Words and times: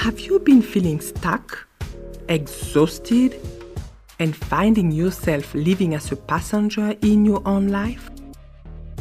Have 0.00 0.18
you 0.18 0.38
been 0.38 0.62
feeling 0.62 0.98
stuck, 0.98 1.68
exhausted, 2.26 3.38
and 4.18 4.34
finding 4.34 4.90
yourself 4.90 5.54
living 5.54 5.92
as 5.92 6.10
a 6.10 6.16
passenger 6.16 6.96
in 7.02 7.26
your 7.26 7.42
own 7.44 7.68
life? 7.68 8.08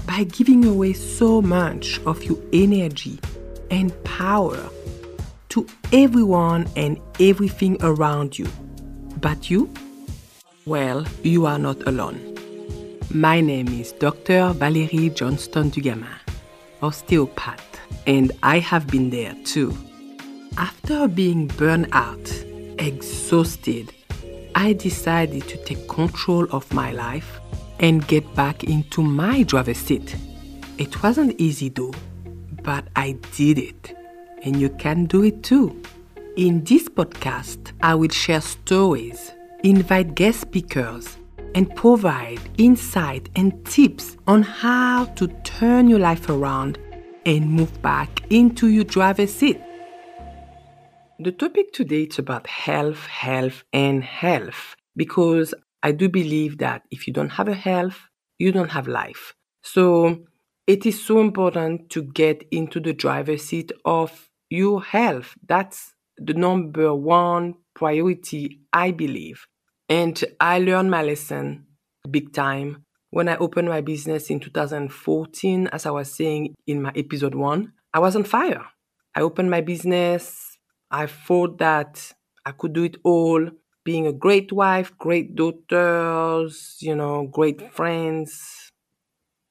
By 0.06 0.26
giving 0.26 0.66
away 0.66 0.92
so 0.92 1.42
much 1.42 2.02
of 2.06 2.22
your 2.26 2.38
energy 2.52 3.18
and 3.72 3.94
power 4.04 4.60
to 5.48 5.66
everyone 5.94 6.68
and 6.76 7.00
everything 7.18 7.78
around 7.80 8.38
you. 8.38 8.50
But 9.22 9.50
you? 9.50 9.74
Well, 10.66 11.06
you 11.24 11.46
are 11.46 11.60
not 11.60 11.82
alone. 11.88 12.20
My 13.10 13.40
name 13.40 13.70
is 13.70 13.94
Dr. 13.94 14.52
Valerie 14.52 15.12
Johnston 15.12 15.72
Dugamin, 15.72 16.20
osteopath, 16.82 17.80
and 18.06 18.34
I 18.44 18.60
have 18.60 18.86
been 18.88 19.10
there 19.12 19.34
too. 19.46 19.74
After 20.60 21.08
being 21.08 21.48
burned 21.48 21.88
out, 21.94 22.30
exhausted, 22.80 23.94
I 24.56 24.74
decided 24.74 25.48
to 25.48 25.56
take 25.64 25.88
control 25.88 26.48
of 26.52 26.74
my 26.74 26.92
life 26.92 27.40
and 27.80 28.06
get 28.06 28.36
back 28.36 28.66
into 28.66 29.02
my 29.02 29.44
driver's 29.44 29.78
seat. 29.78 30.18
It 30.78 31.02
wasn't 31.02 31.40
easy 31.40 31.70
though, 31.70 31.94
but 32.62 32.90
I 32.98 33.14
did 33.38 33.58
it 33.58 33.96
and 34.44 34.58
you 34.60 34.68
can 34.68 35.06
do 35.06 35.24
it 35.24 35.44
too. 35.44 35.82
In 36.36 36.66
this 36.66 36.90
podcast, 36.90 37.72
I 37.82 37.96
will 37.96 38.10
share 38.10 38.42
stories, 38.42 39.32
invite 39.64 40.14
guest 40.14 40.42
speakers, 40.42 41.18
and 41.56 41.74
provide 41.74 42.42
insight 42.58 43.30
and 43.38 43.66
tips 43.66 44.18
on 44.28 44.42
how 44.42 45.06
to 45.06 45.30
turn 45.46 45.88
your 45.88 46.00
life 46.00 46.28
around 46.28 46.80
and 47.26 47.50
move 47.50 47.82
back 47.82 48.30
into 48.30 48.68
your 48.68 48.84
driver's 48.84 49.34
seat. 49.34 49.62
The 51.22 51.34
topic 51.34 51.74
today 51.74 52.04
is 52.04 52.18
about 52.18 52.48
health, 52.48 53.06
health, 53.08 53.66
and 53.74 54.02
health 54.06 54.78
because 54.96 55.54
I 55.84 55.92
do 55.92 56.08
believe 56.08 56.60
that 56.60 56.84
if 56.92 57.08
you 57.08 57.14
don't 57.14 57.32
have 57.32 57.50
a 57.50 57.54
health, 57.54 58.08
you 58.38 58.54
don't 58.54 58.72
have 58.72 58.88
life. 58.88 59.34
So 59.62 60.24
it 60.66 60.86
is 60.86 61.04
so 61.04 61.20
important 61.20 61.90
to 61.90 62.04
get 62.04 62.46
into 62.52 62.80
the 62.80 62.94
driver's 62.94 63.44
seat 63.44 63.74
of 63.84 64.30
your 64.50 64.82
health. 64.82 65.36
That's 65.46 65.94
the 66.18 66.36
number 66.36 66.96
one 66.96 67.56
priority, 67.76 68.62
I 68.72 68.92
believe. 68.92 69.46
And 69.90 70.24
I 70.40 70.60
learned 70.60 70.90
my 70.90 71.04
lesson 71.04 71.66
big 72.10 72.32
time 72.32 72.86
when 73.10 73.28
I 73.28 73.36
opened 73.36 73.68
my 73.68 73.82
business 73.82 74.30
in 74.30 74.40
2014. 74.40 75.68
As 75.68 75.86
I 75.86 75.92
was 75.92 76.16
saying 76.16 76.56
in 76.66 76.82
my 76.82 76.94
episode 76.96 77.36
one, 77.36 77.74
I 77.94 78.00
was 78.00 78.16
on 78.16 78.24
fire. 78.24 78.64
I 79.14 79.20
opened 79.20 79.52
my 79.52 79.60
business. 79.60 80.49
I 80.92 81.06
thought 81.08 81.58
that 81.60 82.14
I 82.46 82.52
could 82.52 82.74
do 82.74 82.84
it 82.84 82.98
all 83.04 83.50
being 83.84 84.08
a 84.08 84.14
great 84.14 84.52
wife, 84.52 84.98
great 84.98 85.36
daughters, 85.36 86.78
you 86.80 86.96
know, 86.96 87.28
great 87.28 87.72
friends, 87.74 88.72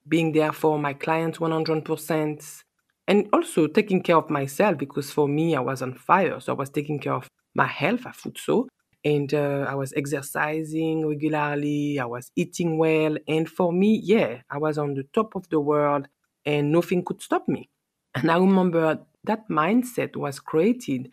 being 0.07 0.33
there 0.33 0.53
for 0.53 0.79
my 0.79 0.95
clients 0.95 1.41
100% 1.41 2.65
and 3.07 3.29
also 3.33 3.67
taking 3.67 4.03
care 4.03 4.17
of 4.17 4.31
myself 4.31 4.79
because 4.79 5.11
for 5.11 5.29
me 5.29 5.55
i 5.57 5.61
was 5.61 5.83
on 5.83 5.95
fire. 5.95 6.41
So 6.41 6.53
i 6.53 6.57
was 6.57 6.71
taking 6.71 6.99
care 6.99 7.15
of 7.15 7.29
my 7.55 7.67
health 7.67 8.07
i 8.07 8.13
thought 8.13 8.39
so 8.39 8.69
and 9.05 9.33
uh, 9.35 9.67
i 9.69 9.75
was 9.75 9.93
exercising 9.97 11.07
regularly 11.07 11.99
i 11.99 12.05
was 12.05 12.31
eating 12.37 12.79
well 12.79 13.17
and 13.27 13.49
for 13.49 13.73
me 13.73 14.01
yeah 14.03 14.41
i 14.51 14.59
was 14.59 14.79
on 14.79 14.95
the 14.95 15.05
top 15.15 15.35
of 15.37 15.49
the 15.51 15.61
world 15.61 16.07
and 16.47 16.73
nothing 16.73 17.05
could 17.05 17.21
stop 17.21 17.47
me. 17.49 17.69
And 18.15 18.31
i 18.31 18.37
remember 18.39 18.99
that 19.25 19.49
mindset 19.49 20.17
was 20.17 20.41
created 20.41 21.11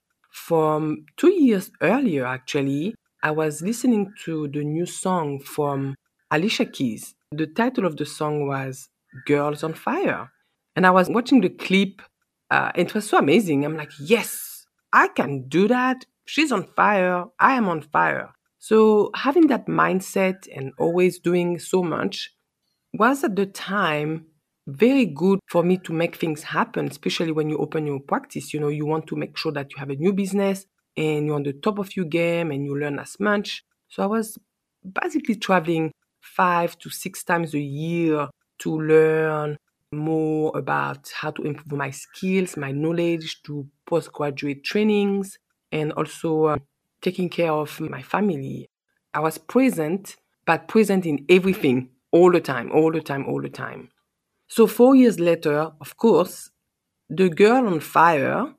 from 0.47 1.05
two 1.17 1.31
years 1.31 1.71
earlier 1.81 2.25
actually 2.25 2.93
i 3.23 3.31
was 3.31 3.61
listening 3.61 4.13
to 4.23 4.47
the 4.49 4.63
new 4.63 4.85
song 4.85 5.39
from 5.39 5.95
alicia 6.31 6.65
keys 6.65 7.15
the 7.31 7.47
title 7.47 7.85
of 7.85 7.95
the 7.97 8.05
song 8.05 8.47
was 8.47 8.89
girls 9.25 9.63
on 9.63 9.73
fire 9.73 10.29
and 10.75 10.85
I 10.85 10.91
was 10.91 11.09
watching 11.09 11.41
the 11.41 11.49
clip. 11.49 12.01
Uh, 12.51 12.71
it 12.75 12.93
was 12.93 13.09
so 13.09 13.17
amazing. 13.17 13.65
I'm 13.65 13.77
like, 13.77 13.91
yes, 13.99 14.65
I 14.93 15.07
can 15.07 15.47
do 15.47 15.67
that. 15.67 16.05
She's 16.25 16.51
on 16.51 16.65
fire. 16.75 17.25
I 17.39 17.53
am 17.53 17.67
on 17.69 17.81
fire. 17.81 18.31
So 18.59 19.11
having 19.15 19.47
that 19.47 19.67
mindset 19.67 20.47
and 20.55 20.73
always 20.77 21.19
doing 21.19 21.59
so 21.59 21.83
much 21.83 22.33
was 22.93 23.23
at 23.23 23.35
the 23.35 23.45
time 23.45 24.25
very 24.67 25.05
good 25.05 25.39
for 25.47 25.63
me 25.63 25.77
to 25.77 25.93
make 25.93 26.15
things 26.15 26.43
happen, 26.43 26.87
especially 26.87 27.31
when 27.31 27.49
you 27.49 27.57
open 27.57 27.85
your 27.85 27.99
practice. 27.99 28.53
You 28.53 28.59
know, 28.59 28.69
you 28.69 28.85
want 28.85 29.07
to 29.07 29.15
make 29.15 29.37
sure 29.37 29.51
that 29.51 29.71
you 29.71 29.77
have 29.77 29.89
a 29.89 29.95
new 29.95 30.13
business 30.13 30.65
and 30.97 31.25
you're 31.25 31.35
on 31.35 31.43
the 31.43 31.53
top 31.53 31.77
of 31.79 31.95
your 31.95 32.05
game 32.05 32.51
and 32.51 32.65
you 32.65 32.77
learn 32.77 32.99
as 32.99 33.19
much. 33.19 33.63
So 33.89 34.03
I 34.03 34.07
was 34.07 34.37
basically 35.01 35.35
traveling 35.35 35.91
five 36.21 36.77
to 36.79 36.89
six 36.89 37.23
times 37.23 37.53
a 37.53 37.59
year 37.59 38.27
to 38.59 38.79
learn 38.81 39.57
more 39.91 40.51
about 40.57 41.11
how 41.15 41.31
to 41.31 41.43
improve 41.43 41.71
my 41.77 41.91
skills, 41.91 42.57
my 42.57 42.71
knowledge, 42.71 43.41
to 43.43 43.67
postgraduate 43.85 44.63
trainings, 44.63 45.37
and 45.71 45.91
also 45.93 46.45
uh, 46.45 46.57
taking 47.01 47.29
care 47.29 47.51
of 47.51 47.79
my 47.79 48.01
family. 48.01 48.67
I 49.13 49.19
was 49.19 49.37
present, 49.37 50.15
but 50.45 50.67
present 50.67 51.05
in 51.05 51.25
everything 51.29 51.89
all 52.11 52.31
the 52.31 52.41
time, 52.41 52.71
all 52.71 52.91
the 52.91 53.01
time, 53.01 53.25
all 53.27 53.41
the 53.41 53.49
time. 53.49 53.89
So, 54.47 54.67
four 54.67 54.95
years 54.95 55.19
later, 55.19 55.71
of 55.81 55.97
course, 55.97 56.51
the 57.09 57.29
girl 57.29 57.67
on 57.67 57.79
fire 57.79 58.53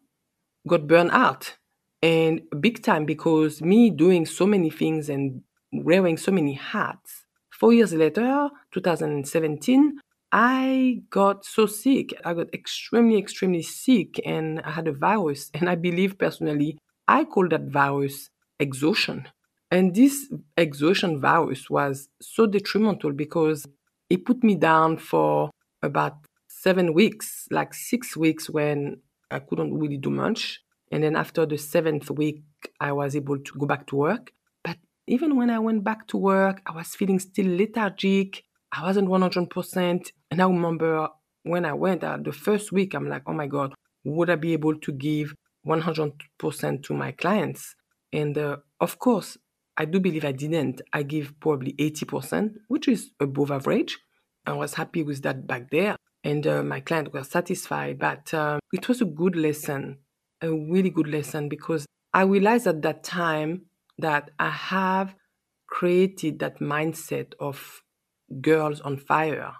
got 0.67 0.87
burned 0.87 1.11
out 1.13 1.57
and 2.03 2.43
big 2.61 2.83
time 2.83 3.05
because 3.05 3.63
me 3.63 3.91
doing 3.91 4.27
so 4.27 4.47
many 4.47 4.71
things 4.71 5.09
and 5.09 5.43
wearing 5.73 6.17
so 6.17 6.33
many 6.33 6.55
hats. 6.55 7.25
Four 7.51 7.73
years 7.73 7.93
later, 7.93 8.51
2017, 8.73 9.99
I 10.33 11.03
got 11.11 11.45
so 11.45 11.67
sick. 11.67 12.13
I 12.25 12.35
got 12.35 12.53
extremely, 12.53 13.19
extremely 13.19 13.63
sick 13.63 14.21
and 14.27 14.61
I 14.61 14.73
had 14.73 14.89
a 14.89 14.93
virus. 14.93 15.51
And 15.55 15.69
I 15.69 15.75
believe 15.75 16.19
personally, 16.19 16.79
I 17.09 17.25
call 17.25 17.49
that 17.49 17.69
virus 17.69 18.29
exhaustion. 18.59 19.29
And 19.71 19.95
this 19.95 20.33
exhaustion 20.57 21.21
virus 21.21 21.71
was 21.71 22.09
so 22.21 22.47
detrimental 22.47 23.13
because 23.13 23.67
it 24.11 24.25
put 24.25 24.45
me 24.45 24.55
down 24.55 24.99
for 24.99 25.51
about 25.87 26.19
seven 26.49 26.93
weeks, 26.93 27.47
like 27.51 27.73
six 27.73 28.17
weeks 28.17 28.51
when 28.51 28.99
I 29.31 29.39
couldn't 29.39 29.75
really 29.79 29.97
do 29.97 30.11
much. 30.11 30.61
And 30.93 31.03
then 31.03 31.17
after 31.17 31.47
the 31.47 31.59
seventh 31.59 32.11
week, 32.11 32.43
I 32.81 32.93
was 32.93 33.17
able 33.17 33.39
to 33.39 33.59
go 33.59 33.67
back 33.67 33.87
to 33.89 33.97
work. 33.97 34.33
But 34.63 34.77
even 35.07 35.37
when 35.37 35.51
I 35.51 35.59
went 35.59 35.83
back 35.85 36.07
to 36.09 36.17
work, 36.17 36.61
I 36.67 36.73
was 36.73 36.95
feeling 36.95 37.19
still 37.19 37.57
lethargic. 37.57 38.45
I 38.73 38.83
wasn't 38.83 39.09
100%. 39.09 40.11
And 40.31 40.43
I 40.43 40.47
remember 40.47 41.09
when 41.43 41.65
I 41.65 41.73
went 41.73 42.05
uh, 42.05 42.19
the 42.21 42.33
first 42.33 42.73
week, 42.73 42.95
I'm 42.95 43.09
like, 43.09 43.23
oh 43.27 43.33
my 43.33 43.47
God, 43.47 43.75
would 44.05 44.31
I 44.31 44.37
be 44.37 44.53
able 44.53 44.77
to 44.77 44.93
give 44.93 45.35
100% 45.67 46.83
to 46.85 46.95
my 46.95 47.13
clients? 47.13 47.75
And 48.13 48.37
uh, 48.39 48.59
of 48.81 48.99
course, 48.99 49.37
I 49.77 49.85
do 49.85 50.01
believe 50.01 50.25
I 50.25 50.33
didn't. 50.33 50.81
I 50.93 51.03
give 51.03 51.39
probably 51.41 51.73
80%, 51.75 52.55
which 52.69 52.89
is 52.89 53.11
above 53.21 53.51
average. 53.51 53.99
I 54.47 54.53
was 54.53 54.75
happy 54.75 55.03
with 55.03 55.23
that 55.23 55.47
back 55.47 55.71
there. 55.71 55.97
And 56.25 56.47
uh, 56.47 56.63
my 56.63 56.81
client 56.81 57.13
was 57.13 57.29
satisfied. 57.29 57.99
But 57.99 58.33
uh, 58.33 58.59
it 58.73 58.89
was 58.89 59.01
a 59.01 59.05
good 59.05 59.37
lesson, 59.37 59.99
a 60.41 60.51
really 60.51 60.91
good 60.91 61.09
lesson, 61.09 61.49
because 61.49 61.87
I 62.13 62.23
realized 62.23 62.67
at 62.67 62.83
that 62.83 63.05
time 63.05 63.67
that 63.99 64.31
I 64.39 64.51
have 64.51 65.15
created 65.67 66.39
that 66.39 66.61
mindset 66.61 67.35
of 67.39 67.83
girls 68.41 68.81
on 68.81 68.97
fire. 68.97 69.53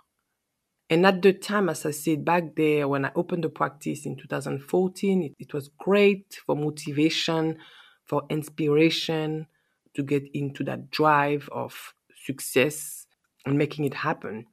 And 0.89 1.05
at 1.05 1.23
the 1.23 1.33
time, 1.33 1.69
as 1.69 1.85
I 1.85 1.91
said 1.91 2.25
back 2.25 2.55
there, 2.57 2.87
when 2.87 3.05
I 3.05 3.11
opened 3.17 3.43
the 3.45 3.49
practice 3.49 4.07
in 4.07 4.17
2014, 4.17 5.23
it, 5.23 5.33
it 5.39 5.53
was 5.53 5.69
great 5.69 6.39
for 6.47 6.55
motivation, 6.55 7.59
for 8.05 8.23
inspiration 8.31 9.49
to 9.95 10.03
get 10.03 10.25
into 10.33 10.63
that 10.65 10.91
drive 10.91 11.49
of 11.51 11.95
success 12.25 13.07
and 13.45 13.59
making 13.59 13.85
it 13.85 13.95
happen. 13.95 14.47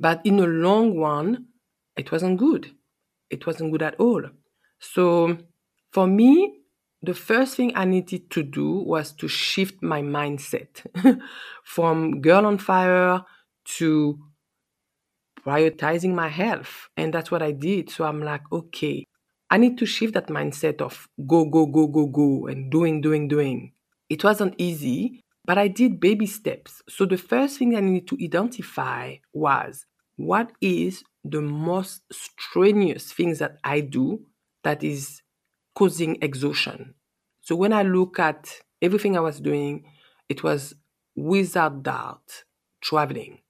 But 0.00 0.20
in 0.24 0.36
the 0.38 0.46
long 0.46 0.98
run, 0.98 1.46
it 1.96 2.10
wasn't 2.12 2.38
good. 2.38 2.72
It 3.30 3.46
wasn't 3.46 3.72
good 3.72 3.82
at 3.82 3.98
all. 4.00 4.22
So 4.80 5.38
for 5.92 6.06
me, 6.06 6.60
the 7.02 7.14
first 7.14 7.56
thing 7.56 7.72
I 7.74 7.84
needed 7.84 8.30
to 8.30 8.42
do 8.42 8.70
was 8.70 9.12
to 9.14 9.28
shift 9.28 9.82
my 9.82 10.02
mindset 10.02 10.84
from 11.64 12.20
girl 12.20 12.46
on 12.46 12.58
fire 12.58 13.22
to 13.76 14.18
prioritizing 15.44 16.14
my 16.14 16.28
health. 16.28 16.88
And 16.96 17.12
that's 17.12 17.30
what 17.30 17.42
I 17.42 17.52
did. 17.52 17.90
So 17.90 18.04
I'm 18.04 18.22
like, 18.22 18.42
okay, 18.50 19.04
I 19.50 19.58
need 19.58 19.78
to 19.78 19.86
shift 19.86 20.14
that 20.14 20.28
mindset 20.28 20.80
of 20.80 21.06
go, 21.26 21.44
go, 21.44 21.66
go, 21.66 21.86
go, 21.86 22.06
go, 22.06 22.46
and 22.46 22.70
doing, 22.70 23.00
doing, 23.00 23.28
doing. 23.28 23.72
It 24.08 24.24
wasn't 24.24 24.54
easy, 24.58 25.20
but 25.44 25.58
I 25.58 25.68
did 25.68 26.00
baby 26.00 26.26
steps. 26.26 26.82
So 26.88 27.04
the 27.06 27.18
first 27.18 27.58
thing 27.58 27.76
I 27.76 27.80
needed 27.80 28.08
to 28.08 28.24
identify 28.24 29.16
was 29.32 29.84
what 30.16 30.52
is 30.60 31.02
the 31.24 31.40
most 31.40 32.02
strenuous 32.12 33.12
things 33.12 33.38
that 33.40 33.58
I 33.64 33.80
do 33.80 34.26
that 34.62 34.82
is 34.82 35.22
causing 35.74 36.18
exhaustion. 36.22 36.94
So 37.42 37.56
when 37.56 37.72
I 37.72 37.82
look 37.82 38.18
at 38.18 38.50
everything 38.80 39.16
I 39.16 39.20
was 39.20 39.40
doing, 39.40 39.84
it 40.28 40.42
was 40.42 40.74
without 41.16 41.82
doubt 41.82 42.44
traveling. 42.82 43.40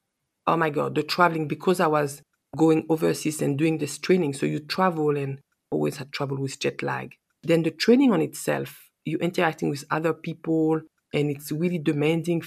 Oh 0.47 0.57
my 0.57 0.71
God, 0.71 0.95
the 0.95 1.03
traveling 1.03 1.49
because 1.49 1.81
I 1.81 1.87
was 1.87 2.23
going 2.57 2.87
overseas 2.89 3.43
and 3.43 3.59
doing 3.59 3.79
this 3.79 3.99
training. 3.99 4.35
So 4.35 4.47
you 4.47 4.61
travel 4.61 5.17
and 5.17 5.41
always 5.71 5.97
had 5.97 6.13
trouble 6.13 6.39
with 6.39 6.59
jet 6.59 6.83
lag. 6.83 7.15
Then 7.43 7.63
the 7.63 7.71
training 7.71 8.13
on 8.13 8.21
itself, 8.21 8.91
you 9.05 9.19
interacting 9.19 9.71
with 9.71 9.85
other 9.91 10.13
people 10.15 10.81
and 11.15 11.31
it's 11.31 11.53
really 11.53 11.79
demanding 11.79 12.43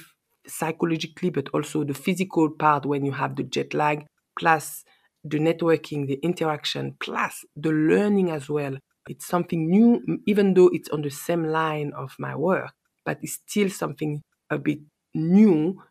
psychologically, 0.46 1.30
but 1.30 1.50
also 1.54 1.84
the 1.84 1.94
physical 1.94 2.50
part 2.50 2.86
when 2.86 3.06
you 3.06 3.14
have 3.14 3.36
the 3.36 3.44
jet 3.44 3.74
lag, 3.74 4.06
plus 4.38 4.84
the 5.24 5.40
networking, 5.40 6.08
the 6.08 6.20
interaction, 6.22 6.96
plus 7.00 7.46
the 7.56 7.72
learning 7.72 8.30
as 8.30 8.50
well. 8.50 8.78
It's 9.10 9.26
something 9.26 9.70
new, 9.70 10.20
even 10.26 10.54
though 10.54 10.70
it's 10.74 10.90
on 10.90 11.02
the 11.02 11.10
same 11.10 11.46
line 11.46 11.94
of 11.96 12.14
my 12.20 12.36
work, 12.36 12.72
but 13.06 13.20
it's 13.22 13.40
still 13.48 13.70
something 13.70 14.22
a 14.50 14.58
bit 14.58 14.80
new 15.14 15.82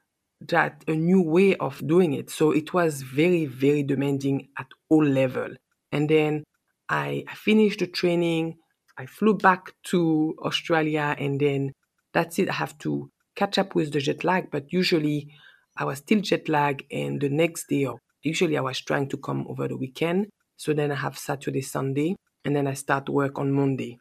that 0.41 0.85
a 0.87 0.93
new 0.93 1.23
way 1.23 1.57
of 1.57 1.87
doing 1.87 2.13
it. 2.13 2.31
So 2.31 2.51
it 2.51 2.75
was 2.75 3.03
very, 3.03 3.47
very 3.47 3.83
demanding 3.83 4.49
at 4.59 4.67
all 4.91 5.05
level. 5.05 5.49
And 5.93 6.11
then 6.11 6.45
I, 6.91 7.25
I 7.27 7.35
finished 7.35 7.81
the 7.81 7.87
training. 7.87 8.57
I 8.99 9.07
flew 9.07 9.35
back 9.35 9.73
to 9.85 10.35
Australia 10.43 11.17
and 11.19 11.41
then 11.41 11.73
that's 12.17 12.39
it. 12.39 12.49
I 12.49 12.55
have 12.55 12.79
to 12.79 13.11
catch 13.35 13.59
up 13.59 13.75
with 13.75 13.93
the 13.93 14.01
jet 14.01 14.25
lag, 14.25 14.51
but 14.51 14.73
usually 14.73 15.29
I 15.77 15.85
was 15.85 15.99
still 15.99 16.23
jet 16.23 16.49
lag 16.49 16.87
and 16.91 17.21
the 17.21 17.29
next 17.29 17.69
day 17.69 17.85
or 17.85 17.99
usually 18.23 18.57
I 18.57 18.63
was 18.63 18.81
trying 18.81 19.11
to 19.11 19.19
come 19.19 19.47
over 19.49 19.69
the 19.69 19.77
weekend. 19.77 20.29
So 20.57 20.73
then 20.73 20.91
I 20.91 20.95
have 20.95 21.19
Saturday, 21.19 21.61
Sunday, 21.61 22.17
and 22.43 22.57
then 22.57 22.67
I 22.67 22.73
start 22.73 23.11
work 23.11 23.39
on 23.39 23.53
Monday. 23.53 23.99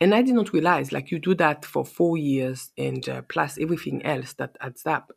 And 0.00 0.14
I 0.14 0.22
did 0.22 0.34
not 0.34 0.54
realize 0.54 0.92
like 0.92 1.10
you 1.10 1.18
do 1.18 1.34
that 1.34 1.66
for 1.66 1.84
four 1.84 2.16
years 2.16 2.70
and 2.78 3.06
uh, 3.06 3.20
plus 3.28 3.58
everything 3.60 4.02
else 4.06 4.32
that 4.34 4.56
adds 4.62 4.86
up 4.86 5.12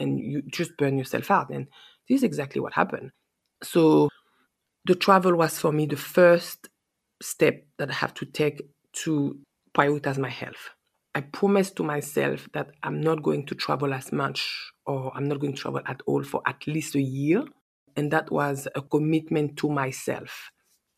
and 0.00 0.18
you 0.18 0.42
just 0.42 0.76
burn 0.76 0.98
yourself 0.98 1.30
out. 1.30 1.50
And 1.50 1.68
this 2.08 2.16
is 2.16 2.22
exactly 2.24 2.60
what 2.60 2.72
happened. 2.72 3.12
So 3.62 4.08
the 4.84 4.96
travel 4.96 5.36
was 5.36 5.60
for 5.60 5.70
me 5.70 5.86
the 5.86 5.96
first 5.96 6.68
step 7.22 7.64
that 7.78 7.90
I 7.90 7.94
have 7.94 8.14
to 8.14 8.26
take 8.26 8.62
to 9.04 9.38
prioritize 9.76 10.18
my 10.18 10.30
health. 10.30 10.70
I 11.14 11.20
promised 11.20 11.76
to 11.76 11.84
myself 11.84 12.48
that 12.54 12.70
I'm 12.82 13.00
not 13.00 13.22
going 13.22 13.46
to 13.46 13.54
travel 13.54 13.94
as 13.94 14.12
much 14.12 14.72
or 14.84 15.12
I'm 15.14 15.28
not 15.28 15.38
going 15.38 15.54
to 15.54 15.60
travel 15.60 15.80
at 15.86 16.02
all 16.06 16.24
for 16.24 16.42
at 16.46 16.66
least 16.66 16.96
a 16.96 17.00
year. 17.00 17.44
And 17.96 18.10
that 18.10 18.30
was 18.32 18.66
a 18.74 18.82
commitment 18.82 19.56
to 19.58 19.68
myself. 19.68 20.50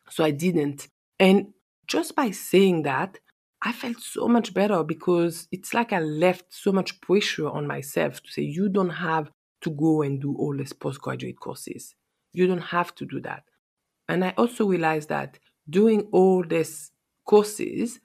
So 0.09 0.25
I 0.25 0.31
didn't. 0.31 0.89
And 1.21 1.49
just 1.87 2.17
by 2.17 2.31
saying 2.31 2.83
that, 2.85 3.19
I 3.63 3.73
felt 3.73 4.01
so 4.01 4.29
much 4.29 4.55
better 4.55 4.83
because 4.83 5.49
it's 5.53 5.75
like 5.75 5.93
I 5.93 6.01
left 6.01 6.47
so 6.49 6.73
much 6.73 7.01
pressure 7.01 7.49
on 7.49 7.67
myself 7.67 8.23
to 8.23 8.33
say, 8.33 8.43
you 8.43 8.69
don't 8.69 8.91
have 8.91 9.31
to 9.63 9.71
go 9.71 10.03
and 10.03 10.21
do 10.21 10.35
all 10.39 10.57
these 10.57 10.73
postgraduate 10.73 11.41
courses. 11.41 11.95
You 12.33 12.47
don't 12.47 12.59
have 12.59 12.95
to 12.97 13.05
do 13.05 13.21
that. 13.23 13.45
And 14.09 14.25
I 14.25 14.35
also 14.39 14.67
realized 14.67 15.09
that 15.09 15.39
doing 15.69 16.09
all 16.13 16.45
these 16.45 16.91
courses, 17.27 17.99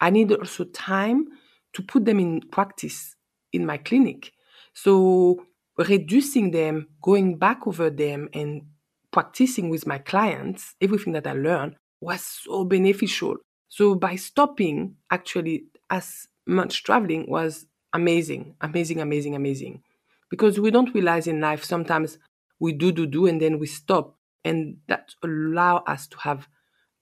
I 0.00 0.10
need 0.10 0.32
also 0.32 0.64
time 0.64 1.28
to 1.74 1.82
put 1.82 2.04
them 2.04 2.18
in 2.18 2.40
practice 2.50 3.16
in 3.52 3.66
my 3.66 3.78
clinic. 3.78 4.32
So 4.74 5.46
reducing 5.76 6.50
them, 6.50 6.88
going 7.02 7.38
back 7.38 7.66
over 7.66 7.90
them, 7.90 8.28
and 8.32 8.62
practicing 9.10 9.68
with 9.68 9.86
my 9.86 9.98
clients, 9.98 10.74
everything 10.80 11.12
that 11.12 11.26
I 11.26 11.32
learned 11.32 11.76
was 12.00 12.22
so 12.22 12.64
beneficial. 12.64 13.36
So 13.68 13.94
by 13.94 14.16
stopping, 14.16 14.96
actually, 15.10 15.64
as 15.90 16.26
much 16.46 16.82
traveling 16.82 17.26
was 17.28 17.66
amazing, 17.92 18.56
amazing, 18.60 19.00
amazing, 19.00 19.34
amazing. 19.34 19.82
Because 20.30 20.58
we 20.58 20.70
don't 20.70 20.94
realize 20.94 21.26
in 21.26 21.40
life 21.40 21.62
sometimes 21.64 22.18
we 22.58 22.72
do, 22.72 22.90
do, 22.92 23.06
do, 23.06 23.26
and 23.26 23.40
then 23.40 23.58
we 23.58 23.66
stop. 23.66 24.16
And 24.44 24.78
that 24.88 25.14
allow 25.22 25.78
us 25.86 26.06
to 26.08 26.18
have 26.18 26.48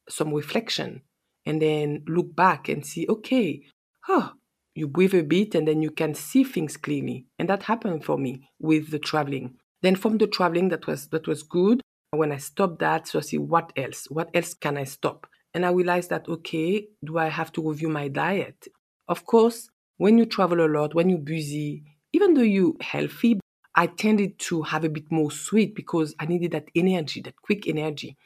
some 0.08 0.34
reflection 0.34 1.02
and 1.46 1.62
then 1.62 2.02
look 2.06 2.34
back 2.34 2.68
and 2.68 2.84
see, 2.84 3.06
okay, 3.08 3.62
oh, 4.08 4.32
you 4.74 4.88
breathe 4.88 5.14
a 5.14 5.22
bit 5.22 5.54
and 5.54 5.66
then 5.66 5.82
you 5.82 5.90
can 5.90 6.14
see 6.14 6.44
things 6.44 6.76
clearly. 6.76 7.26
And 7.38 7.48
that 7.48 7.64
happened 7.64 8.04
for 8.04 8.18
me 8.18 8.48
with 8.58 8.90
the 8.90 8.98
traveling. 8.98 9.56
Then 9.82 9.96
from 9.96 10.18
the 10.18 10.26
traveling, 10.26 10.68
that 10.68 10.86
was 10.86 11.08
that 11.08 11.26
was 11.26 11.42
good. 11.42 11.80
When 12.12 12.32
I 12.32 12.38
stopped 12.38 12.80
that, 12.80 13.08
so 13.08 13.18
I 13.18 13.22
see 13.22 13.38
what 13.38 13.72
else? 13.76 14.06
What 14.10 14.30
else 14.34 14.54
can 14.54 14.76
I 14.76 14.84
stop? 14.84 15.26
And 15.54 15.64
I 15.64 15.70
realized 15.70 16.10
that 16.10 16.28
okay, 16.28 16.88
do 17.04 17.18
I 17.18 17.28
have 17.28 17.52
to 17.52 17.68
review 17.68 17.88
my 17.88 18.08
diet? 18.08 18.68
Of 19.08 19.26
course, 19.26 19.68
when 19.96 20.18
you 20.18 20.26
travel 20.26 20.64
a 20.64 20.68
lot, 20.68 20.94
when 20.94 21.08
you're 21.08 21.18
busy, 21.18 21.82
even 22.12 22.34
though 22.34 22.42
you're 22.42 22.74
healthy, 22.80 23.40
I 23.74 23.86
tended 23.86 24.38
to 24.40 24.62
have 24.62 24.84
a 24.84 24.88
bit 24.88 25.10
more 25.10 25.30
sweet 25.30 25.74
because 25.74 26.14
I 26.18 26.26
needed 26.26 26.52
that 26.52 26.68
energy, 26.74 27.20
that 27.22 27.40
quick 27.40 27.68
energy. 27.68 28.16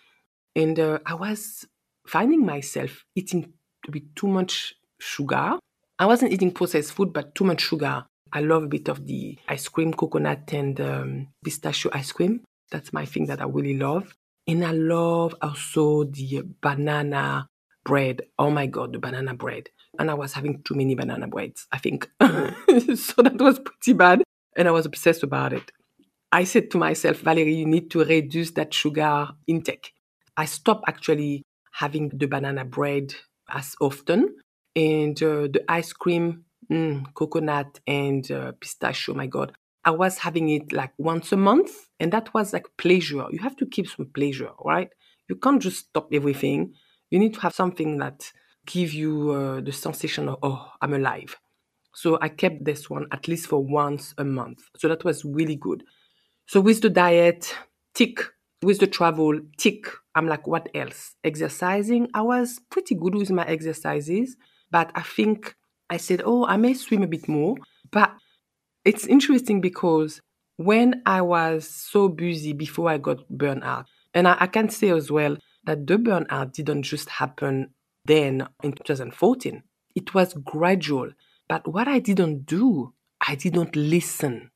And 0.57 0.79
uh, 0.79 0.99
I 1.05 1.15
was 1.15 1.67
finding 2.07 2.45
myself 2.45 3.05
eating 3.15 3.53
a 3.87 3.91
bit 3.91 4.15
too 4.17 4.29
much 4.29 4.75
sugar 4.99 5.59
I 5.99 6.07
wasn't 6.07 6.33
eating 6.33 6.51
processed 6.51 6.93
food, 6.93 7.13
but 7.13 7.35
too 7.35 7.45
much 7.45 7.61
sugar. 7.61 8.05
I 8.33 8.41
love 8.41 8.65
a 8.65 8.69
bit 8.69 8.89
of 8.89 9.07
the 9.07 9.39
ice 9.49 9.69
cream, 9.69 9.95
coconut 9.95 10.53
and 10.53 10.81
um, 10.81 11.29
pistachio 11.45 11.93
ice 11.95 12.11
cream. 12.11 12.41
That's 12.71 12.93
my 12.93 13.05
thing 13.05 13.27
that 13.27 13.41
I 13.41 13.45
really 13.45 13.77
love. 13.79 14.13
And 14.49 14.65
I 14.65 14.73
love 14.73 15.37
also 15.41 16.05
the 16.05 16.43
banana 16.61 17.47
bread. 17.85 18.23
Oh 18.39 18.51
my 18.51 18.67
God, 18.67 18.93
the 18.93 18.99
banana 18.99 19.35
bread. 19.35 19.69
And 19.99 20.11
I 20.11 20.15
was 20.15 20.33
having 20.33 20.63
too 20.65 20.75
many 20.75 20.97
banana 20.97 21.29
breads, 21.29 21.69
I 21.71 21.79
think. 21.79 22.11
so 22.21 23.23
that 23.23 23.37
was 23.39 23.61
pretty 23.61 23.93
bad. 23.93 24.23
And 24.57 24.67
I 24.67 24.73
was 24.73 24.87
obsessed 24.87 25.23
about 25.23 25.53
it. 25.53 25.71
I 26.33 26.43
said 26.43 26.73
to 26.73 26.79
myself, 26.79 27.19
Valerie, 27.19 27.55
you 27.55 27.67
need 27.67 27.93
to 27.93 28.05
reduce 28.05 28.51
that 28.53 28.75
sugar 28.75 29.29
intake. 29.47 29.93
I 30.37 30.47
stopped 30.47 30.85
actually 30.89 31.45
having 31.73 32.09
the 32.09 32.27
banana 32.27 32.65
bread 32.65 33.15
as 33.49 33.77
often 33.81 34.35
and 34.77 35.21
uh, 35.23 35.43
the 35.53 35.65
ice 35.69 35.93
cream, 35.93 36.45
mm, 36.71 37.05
coconut 37.15 37.81
and 37.87 38.31
uh, 38.31 38.53
pistachio. 38.61 39.15
My 39.15 39.27
God, 39.27 39.53
I 39.85 39.91
was 39.91 40.19
having 40.19 40.49
it 40.51 40.73
like 40.73 40.93
once 40.99 41.33
a 41.33 41.37
month, 41.37 41.71
and 42.01 42.13
that 42.13 42.33
was 42.35 42.53
like 42.53 42.67
pleasure. 42.77 43.25
You 43.31 43.39
have 43.41 43.57
to 43.57 43.67
keep 43.67 43.89
some 43.89 44.07
pleasure, 44.15 44.51
right? 44.65 44.89
You 45.29 45.37
can't 45.37 45.63
just 45.63 45.79
stop 45.89 46.09
everything. 46.13 46.75
You 47.11 47.19
need 47.19 47.35
to 47.35 47.41
have 47.41 47.55
something 47.55 47.99
that 47.99 48.31
give 48.67 48.93
you 48.93 49.31
uh, 49.31 49.61
the 49.61 49.73
sensation 49.73 50.29
of 50.29 50.39
oh, 50.43 50.71
I'm 50.81 50.95
alive. 50.95 51.37
So 51.95 52.19
I 52.21 52.29
kept 52.29 52.65
this 52.65 52.91
one 52.91 53.07
at 53.13 53.29
least 53.29 53.47
for 53.47 53.65
once 53.65 54.15
a 54.19 54.25
month. 54.25 54.61
So 54.77 54.89
that 54.89 55.05
was 55.05 55.25
really 55.25 55.57
good. 55.57 55.85
So 56.47 56.61
with 56.61 56.81
the 56.83 56.91
diet, 56.91 57.55
tick. 57.95 58.21
With 58.63 58.81
the 58.81 58.87
travel, 58.87 59.39
tick. 59.59 59.87
I'm 60.15 60.27
like, 60.27 60.47
what 60.47 60.69
else? 60.75 61.15
Exercising. 61.23 62.09
I 62.15 62.23
was 62.23 62.61
pretty 62.71 62.95
good 62.95 63.15
with 63.15 63.31
my 63.31 63.45
exercises. 63.47 64.37
But 64.75 64.91
I 64.97 65.03
think 65.03 65.55
I 65.89 65.99
said, 65.99 66.21
oh, 66.25 66.47
I 66.47 66.57
may 66.57 66.75
swim 66.75 67.05
a 67.05 67.07
bit 67.07 67.29
more. 67.29 67.55
But 67.93 68.13
it's 68.85 69.07
interesting 69.07 69.61
because 69.61 70.21
when 70.57 71.01
I 71.07 71.21
was 71.23 71.69
so 71.69 72.09
busy 72.09 72.53
before 72.53 72.91
I 72.91 72.99
got 72.99 73.19
burnout, 73.31 73.85
and 74.15 74.27
I, 74.27 74.37
I 74.41 74.47
can 74.49 74.69
say 74.69 74.91
as 74.91 75.13
well 75.13 75.37
that 75.63 75.87
the 75.87 75.97
burnout 75.97 76.55
didn't 76.55 76.83
just 76.83 77.09
happen 77.09 77.71
then 78.05 78.49
in 78.65 78.73
2014. 78.73 79.63
It 79.95 80.13
was 80.13 80.35
gradual. 80.35 81.13
But 81.49 81.73
what 81.73 81.87
I 81.87 82.01
didn't 82.01 82.45
do, 82.45 82.95
I 83.25 83.37
didn't 83.37 83.77
listen. 83.77 84.51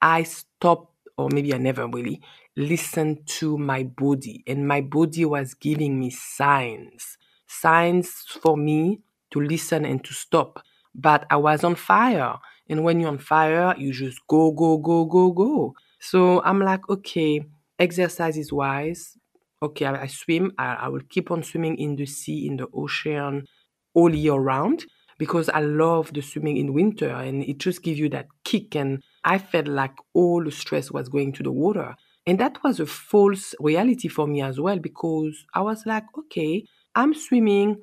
I 0.00 0.22
stopped, 0.22 0.96
or 1.18 1.28
maybe 1.30 1.52
I 1.52 1.58
never 1.58 1.86
really 1.86 2.22
listened 2.56 3.26
to 3.40 3.58
my 3.58 3.82
body, 3.82 4.44
and 4.46 4.66
my 4.66 4.80
body 4.80 5.26
was 5.26 5.52
giving 5.52 6.00
me 6.00 6.08
signs. 6.08 7.18
Signs 7.46 8.08
for 8.40 8.56
me 8.56 9.00
to 9.30 9.40
listen 9.40 9.84
and 9.84 10.04
to 10.04 10.14
stop. 10.14 10.62
But 10.94 11.26
I 11.30 11.36
was 11.36 11.64
on 11.64 11.74
fire. 11.74 12.34
And 12.68 12.84
when 12.84 13.00
you're 13.00 13.10
on 13.10 13.18
fire, 13.18 13.74
you 13.78 13.92
just 13.92 14.20
go, 14.28 14.50
go, 14.52 14.78
go, 14.78 15.04
go, 15.04 15.32
go. 15.32 15.74
So 16.00 16.42
I'm 16.42 16.60
like, 16.60 16.88
okay, 16.88 17.44
exercise 17.78 18.36
is 18.36 18.52
wise. 18.52 19.16
Okay, 19.62 19.86
I, 19.86 20.02
I 20.02 20.06
swim. 20.06 20.52
I, 20.58 20.74
I 20.74 20.88
will 20.88 21.02
keep 21.08 21.30
on 21.30 21.42
swimming 21.42 21.76
in 21.76 21.96
the 21.96 22.06
sea, 22.06 22.46
in 22.46 22.56
the 22.56 22.68
ocean, 22.74 23.46
all 23.94 24.14
year 24.14 24.34
round 24.34 24.84
because 25.18 25.48
I 25.48 25.60
love 25.60 26.12
the 26.12 26.22
swimming 26.22 26.56
in 26.56 26.72
winter 26.72 27.10
and 27.10 27.42
it 27.42 27.58
just 27.58 27.82
gives 27.82 27.98
you 27.98 28.08
that 28.10 28.26
kick. 28.44 28.76
And 28.76 29.02
I 29.24 29.38
felt 29.38 29.66
like 29.66 29.94
all 30.14 30.44
the 30.44 30.52
stress 30.52 30.90
was 30.90 31.08
going 31.08 31.32
to 31.34 31.42
the 31.42 31.52
water. 31.52 31.96
And 32.26 32.38
that 32.38 32.62
was 32.62 32.78
a 32.78 32.86
false 32.86 33.54
reality 33.58 34.08
for 34.08 34.26
me 34.26 34.42
as 34.42 34.60
well 34.60 34.78
because 34.78 35.44
I 35.54 35.62
was 35.62 35.84
like, 35.86 36.04
okay, 36.16 36.64
I'm 36.94 37.14
swimming 37.14 37.78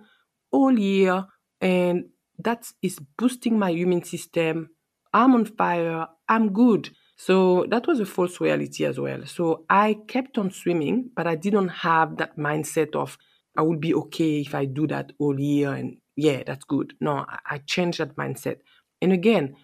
all 0.51 0.77
year 0.77 1.25
and 1.61 2.05
that 2.39 2.71
is 2.81 2.99
boosting 3.17 3.57
my 3.57 3.69
immune 3.69 4.03
system. 4.03 4.69
I'm 5.13 5.33
on 5.33 5.45
fire. 5.45 6.07
I'm 6.27 6.51
good. 6.51 6.89
So 7.17 7.65
that 7.69 7.87
was 7.87 7.99
a 7.99 8.05
false 8.05 8.41
reality 8.41 8.83
as 8.85 8.99
well. 8.99 9.25
So 9.25 9.65
I 9.69 9.97
kept 10.07 10.37
on 10.37 10.51
swimming, 10.51 11.11
but 11.15 11.27
I 11.27 11.35
didn't 11.35 11.69
have 11.69 12.17
that 12.17 12.37
mindset 12.37 12.95
of 12.95 13.17
I 13.57 13.61
will 13.61 13.77
be 13.77 13.93
okay 13.93 14.41
if 14.41 14.53
I 14.53 14.65
do 14.65 14.85
that 14.87 15.13
all 15.17 15.39
year 15.39 15.73
and 15.73 15.97
yeah, 16.17 16.43
that's 16.45 16.65
good. 16.65 16.93
No, 16.99 17.25
I 17.49 17.59
changed 17.59 17.99
that 17.99 18.15
mindset. 18.15 18.57
And 19.01 19.13
again, 19.13 19.55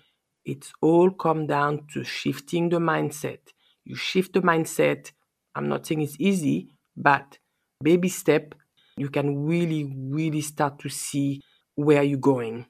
it's 0.45 0.71
all 0.81 1.11
come 1.11 1.47
down 1.47 1.87
to 1.93 2.03
shifting 2.03 2.69
the 2.69 2.79
mindset. 2.79 3.39
You 3.83 3.95
shift 3.95 4.33
the 4.33 4.41
mindset. 4.41 5.11
I'm 5.55 5.67
not 5.67 5.85
saying 5.85 6.01
it's 6.01 6.15
easy, 6.19 6.69
but 6.95 7.37
baby 7.83 8.09
step, 8.09 8.55
you 8.97 9.09
can 9.09 9.45
really, 9.45 9.93
really 9.95 10.41
start 10.41 10.79
to 10.79 10.89
see 10.89 11.41
where 11.83 11.99
are 11.99 12.03
you're 12.03 12.19
going. 12.19 12.65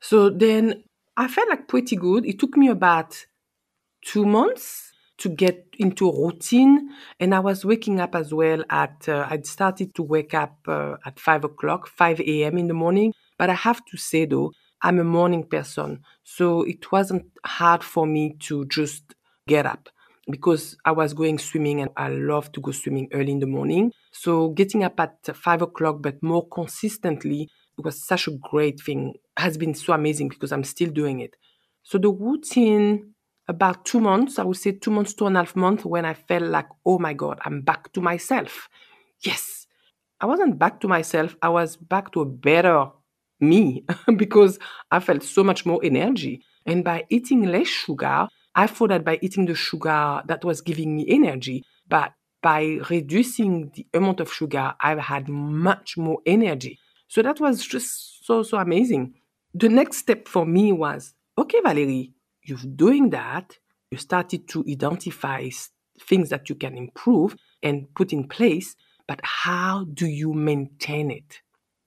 So 0.00 0.30
then 0.30 0.84
I 1.16 1.28
felt 1.28 1.48
like 1.48 1.68
pretty 1.68 1.96
good. 1.96 2.26
It 2.26 2.38
took 2.38 2.56
me 2.56 2.68
about 2.68 3.26
two 4.04 4.24
months 4.24 4.92
to 5.18 5.28
get 5.28 5.66
into 5.78 6.10
routine. 6.10 6.90
And 7.20 7.34
I 7.34 7.40
was 7.40 7.64
waking 7.64 8.00
up 8.00 8.14
as 8.14 8.34
well 8.34 8.64
at, 8.70 9.08
uh, 9.08 9.26
I 9.30 9.40
started 9.42 9.94
to 9.94 10.02
wake 10.02 10.34
up 10.34 10.56
uh, 10.66 10.96
at 11.06 11.20
5 11.20 11.44
o'clock, 11.44 11.86
5 11.86 12.20
a.m. 12.20 12.58
in 12.58 12.66
the 12.66 12.74
morning. 12.74 13.14
But 13.38 13.50
I 13.50 13.54
have 13.54 13.84
to 13.86 13.96
say 13.96 14.24
though, 14.24 14.52
I'm 14.82 14.98
a 14.98 15.04
morning 15.04 15.44
person. 15.44 16.00
So 16.24 16.62
it 16.62 16.90
wasn't 16.90 17.26
hard 17.44 17.84
for 17.84 18.06
me 18.06 18.36
to 18.40 18.66
just 18.66 19.14
get 19.46 19.64
up 19.66 19.88
because 20.30 20.76
I 20.84 20.92
was 20.92 21.14
going 21.14 21.38
swimming 21.38 21.80
and 21.80 21.90
I 21.96 22.08
love 22.08 22.50
to 22.52 22.60
go 22.60 22.72
swimming 22.72 23.08
early 23.12 23.32
in 23.32 23.40
the 23.40 23.46
morning. 23.46 23.92
So 24.12 24.48
getting 24.50 24.82
up 24.82 24.98
at 24.98 25.18
5 25.34 25.62
o'clock, 25.62 25.98
but 26.00 26.22
more 26.22 26.48
consistently, 26.48 27.48
it 27.78 27.84
was 27.84 28.02
such 28.02 28.28
a 28.28 28.32
great 28.32 28.80
thing. 28.80 29.14
Has 29.36 29.56
been 29.56 29.74
so 29.74 29.92
amazing 29.92 30.28
because 30.28 30.52
I'm 30.52 30.64
still 30.64 30.90
doing 30.90 31.20
it. 31.20 31.34
So 31.82 31.98
the 31.98 32.10
routine 32.10 33.14
about 33.48 33.84
two 33.84 34.00
months, 34.00 34.38
I 34.38 34.44
would 34.44 34.56
say 34.56 34.72
two 34.72 34.90
months, 34.90 35.14
two 35.14 35.26
and 35.26 35.36
a 35.36 35.40
half 35.40 35.56
months, 35.56 35.84
when 35.84 36.04
I 36.04 36.14
felt 36.14 36.44
like, 36.44 36.68
oh 36.86 36.98
my 36.98 37.12
God, 37.12 37.40
I'm 37.44 37.62
back 37.62 37.92
to 37.94 38.00
myself. 38.00 38.68
Yes, 39.24 39.66
I 40.20 40.26
wasn't 40.26 40.58
back 40.58 40.80
to 40.80 40.88
myself. 40.88 41.36
I 41.42 41.48
was 41.48 41.76
back 41.76 42.12
to 42.12 42.20
a 42.20 42.26
better 42.26 42.86
me 43.40 43.84
because 44.16 44.58
I 44.90 45.00
felt 45.00 45.22
so 45.22 45.42
much 45.42 45.66
more 45.66 45.80
energy. 45.82 46.44
And 46.66 46.84
by 46.84 47.04
eating 47.10 47.42
less 47.44 47.66
sugar, 47.68 48.28
I 48.54 48.66
thought 48.66 48.90
that 48.90 49.04
by 49.04 49.18
eating 49.22 49.46
the 49.46 49.54
sugar 49.54 50.22
that 50.26 50.44
was 50.44 50.60
giving 50.60 50.96
me 50.96 51.06
energy, 51.08 51.64
but 51.88 52.12
by 52.42 52.78
reducing 52.90 53.70
the 53.74 53.86
amount 53.94 54.20
of 54.20 54.32
sugar, 54.32 54.74
I've 54.80 54.98
had 54.98 55.28
much 55.28 55.96
more 55.96 56.18
energy. 56.26 56.78
So 57.12 57.20
that 57.20 57.40
was 57.40 57.62
just 57.62 58.24
so, 58.24 58.42
so 58.42 58.56
amazing. 58.56 59.12
The 59.52 59.68
next 59.68 59.98
step 59.98 60.26
for 60.26 60.46
me 60.46 60.72
was 60.72 61.12
okay, 61.36 61.60
Valerie, 61.62 62.10
you're 62.42 62.56
doing 62.74 63.10
that, 63.10 63.58
you 63.90 63.98
started 63.98 64.48
to 64.48 64.64
identify 64.66 65.50
things 66.00 66.30
that 66.30 66.48
you 66.48 66.54
can 66.54 66.74
improve 66.74 67.36
and 67.62 67.86
put 67.94 68.14
in 68.14 68.28
place, 68.28 68.76
but 69.06 69.20
how 69.24 69.84
do 69.92 70.06
you 70.06 70.32
maintain 70.32 71.10
it? 71.10 71.42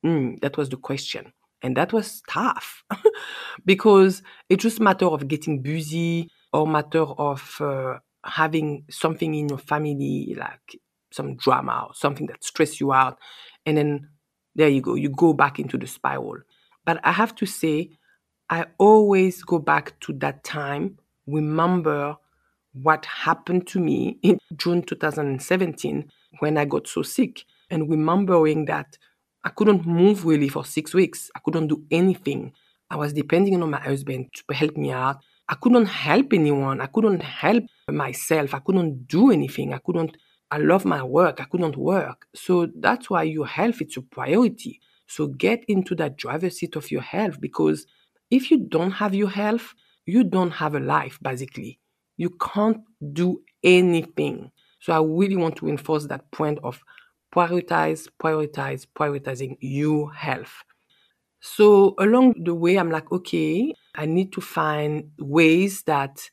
Mm, 0.06 0.40
that 0.42 0.58
was 0.58 0.70
the 0.70 0.78
question. 0.78 1.34
And 1.64 1.76
that 1.76 1.92
was 1.92 2.22
tough 2.30 2.84
because 3.66 4.22
it's 4.50 4.62
just 4.62 4.80
a 4.80 4.84
matter 4.84 5.08
of 5.08 5.28
getting 5.28 5.64
busy 5.64 6.30
or 6.54 6.68
matter 6.68 7.02
of 7.02 7.60
uh, 7.62 7.98
having 8.24 8.86
something 8.92 9.34
in 9.34 9.50
your 9.50 9.58
family, 9.58 10.36
like 10.38 10.80
some 11.12 11.36
drama 11.36 11.86
or 11.88 11.96
something 11.96 12.28
that 12.28 12.44
stress 12.44 12.80
you 12.80 12.94
out. 12.94 13.18
And 13.66 13.76
then 13.76 14.10
there 14.56 14.70
you 14.70 14.82
go, 14.82 14.96
you 14.96 15.10
go 15.10 15.34
back 15.34 15.60
into 15.60 15.78
the 15.78 15.88
spiral. 15.88 16.38
But 16.86 17.00
I 17.04 17.12
have 17.12 17.36
to 17.36 17.46
say, 17.46 17.92
I 18.50 18.66
always 18.78 19.44
go 19.44 19.60
back 19.60 20.00
to 20.02 20.14
that 20.14 20.44
time, 20.44 21.00
remember 21.28 22.16
what 22.74 23.06
happened 23.06 23.68
to 23.68 23.80
me 23.80 24.18
in 24.22 24.38
June 24.58 24.82
2017 24.84 26.12
when 26.40 26.58
I 26.58 26.66
got 26.66 26.88
so 26.88 27.02
sick, 27.02 27.44
and 27.70 27.90
remembering 27.90 28.66
that 28.66 28.98
I 29.44 29.50
couldn't 29.50 29.86
move 29.86 30.26
really 30.26 30.50
for 30.50 30.66
six 30.66 30.94
weeks. 30.94 31.30
I 31.36 31.40
couldn't 31.40 31.68
do 31.68 31.84
anything. 31.92 32.52
I 32.90 32.98
was 32.98 33.14
depending 33.14 33.62
on 33.62 33.70
my 33.70 33.80
husband 33.80 34.30
to 34.34 34.54
help 34.54 34.76
me 34.76 34.92
out. 34.92 35.18
I 35.48 35.56
couldn't 35.56 35.86
help 35.86 36.34
anyone. 36.34 36.82
I 36.82 36.88
couldn't 36.88 37.22
help 37.22 37.64
myself. 37.90 38.54
I 38.54 38.60
couldn't 38.60 39.08
do 39.08 39.32
anything. 39.32 39.74
I 39.74 39.78
couldn't, 39.78 40.18
I 40.56 40.58
love 40.60 40.86
my 40.86 41.04
work. 41.04 41.42
I 41.42 41.44
couldn't 41.44 41.76
work. 41.76 42.28
So 42.34 42.70
that's 42.80 43.10
why 43.10 43.24
your 43.24 43.46
health 43.46 43.82
is 43.82 43.98
a 43.98 44.02
priority. 44.02 44.80
So 45.06 45.28
get 45.28 45.66
into 45.68 45.96
that 45.96 46.16
driver's 46.16 46.60
seat 46.60 46.78
of 46.78 46.90
your 46.90 47.02
health 47.02 47.42
because 47.42 47.86
if 48.32 48.50
you 48.50 48.60
don't 48.60 48.92
have 48.92 49.14
your 49.14 49.30
health, 49.30 49.74
you 50.06 50.24
don't 50.24 50.52
have 50.52 50.74
a 50.74 50.80
life, 50.80 51.20
basically. 51.22 51.78
You 52.16 52.30
can't 52.30 52.78
do 53.12 53.42
anything. 53.66 54.50
So 54.80 54.94
I 54.94 55.06
really 55.06 55.36
want 55.36 55.58
to 55.58 55.68
enforce 55.68 56.06
that 56.06 56.32
point 56.32 56.60
of 56.64 56.80
prioritize, 57.36 58.08
prioritize, 58.24 58.88
prioritizing 58.98 59.58
your 59.60 60.14
health. 60.14 60.64
So 61.42 61.96
along 62.00 62.36
the 62.46 62.56
way, 62.56 62.78
I'm 62.78 62.92
like, 62.92 63.12
okay, 63.12 63.74
I 63.94 64.06
need 64.06 64.32
to 64.32 64.40
find 64.40 65.12
ways 65.20 65.84
that 65.84 66.30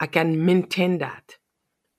I 0.00 0.06
can 0.06 0.42
maintain 0.46 0.96
that 0.98 1.36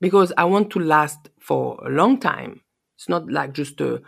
because 0.03 0.33
I 0.37 0.43
want 0.43 0.69
to 0.71 0.79
last 0.79 1.29
for 1.45 1.79
a 1.85 1.89
long 1.89 2.19
time. 2.19 2.61
It's 2.97 3.09
not 3.09 3.31
like 3.31 3.53
just 3.53 3.81
a, 3.81 4.01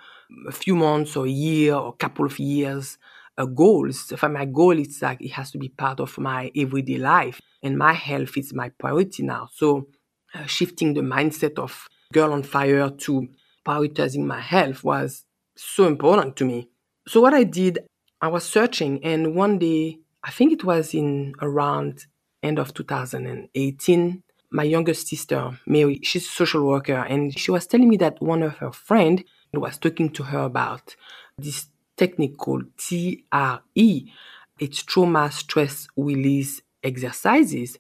a 0.48 0.51
few 0.51 0.75
months 0.75 1.15
or 1.15 1.25
a 1.25 1.30
year 1.30 1.75
or 1.75 1.89
a 1.89 1.98
couple 1.98 2.25
of 2.25 2.39
years 2.39 2.98
a 3.38 3.46
goal. 3.46 3.92
For 3.92 4.30
my 4.30 4.46
goal, 4.46 4.77
it's 4.80 5.01
like 5.01 5.22
it 5.22 5.32
has 5.32 5.51
to 5.51 5.58
be 5.58 5.70
part 5.70 6.00
of 6.00 6.18
my 6.18 6.51
everyday 6.56 6.98
life, 6.98 7.42
and 7.63 7.77
my 7.77 7.94
health 7.94 8.38
is 8.38 8.54
my 8.54 8.70
priority 8.70 9.24
now. 9.24 9.50
So, 9.54 9.88
uh, 10.34 10.46
shifting 10.46 10.94
the 10.94 11.01
mindset 11.01 11.58
of 11.60 11.88
girl 12.13 12.34
on 12.34 12.44
fire 12.44 12.89
to 12.89 13.27
prioritizing 13.65 14.25
my 14.25 14.39
health 14.39 14.84
was 14.84 15.25
so 15.56 15.88
important 15.88 16.36
to 16.38 16.46
me. 16.46 16.70
So, 17.08 17.22
what 17.22 17.34
I 17.34 17.44
did, 17.44 17.80
I 18.22 18.27
was 18.27 18.44
searching, 18.44 19.04
and 19.04 19.36
one 19.36 19.60
day, 19.60 20.00
I 20.24 20.32
think 20.32 20.51
it 20.54 20.63
was 20.63 20.94
in 20.94 21.34
around 21.42 22.06
end 22.42 22.60
of 22.60 22.74
2018, 22.74 24.24
my 24.52 24.64
youngest 24.64 25.08
sister, 25.08 25.60
Mary, 25.66 26.00
she's 26.04 26.25
a 26.25 26.30
social 26.30 26.66
worker, 26.66 27.06
and 27.10 27.38
she 27.38 27.52
was 27.52 27.68
telling 27.68 27.90
me 27.90 27.98
that 27.98 28.22
one 28.22 28.44
of 28.44 28.58
her 28.58 28.72
friend 28.72 29.24
was 29.54 29.78
talking 29.78 30.10
to 30.12 30.24
her 30.24 30.40
about 30.40 30.96
this 31.38 31.68
technique 31.98 32.38
called 32.38 32.66
TRE. 32.78 34.12
It's 34.60 34.84
trauma 34.84 35.32
stress 35.32 35.88
release 35.98 36.62
exercises. 36.84 37.78